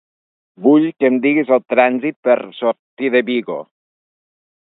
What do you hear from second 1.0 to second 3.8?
que em diguis el trànsit per sortir de Vigo.